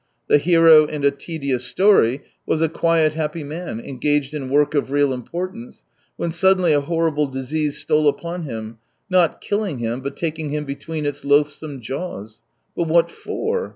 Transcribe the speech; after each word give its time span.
The 0.27 0.39
hero 0.39 0.85
in 0.87 1.03
A 1.03 1.11
Tedious 1.11 1.63
Story 1.65 2.21
was 2.47 2.59
a 2.59 2.67
quiet, 2.69 3.13
happy 3.13 3.43
man 3.43 3.79
engaged 3.79 4.33
in 4.33 4.49
work 4.49 4.73
of 4.73 4.89
real 4.89 5.13
importance, 5.13 5.83
when 6.17 6.31
suddenly 6.31 6.73
a 6.73 6.81
horrible 6.81 7.27
disease 7.27 7.77
stole 7.77 8.07
upon 8.07 8.41
him, 8.45 8.79
not 9.11 9.41
killing 9.41 9.77
him, 9.77 9.99
but 10.01 10.17
taking 10.17 10.49
him 10.49 10.65
between 10.65 11.05
its 11.05 11.23
loathsome 11.23 11.81
jaws. 11.81 12.41
But 12.75 12.87
what 12.87 13.11
for 13.11 13.69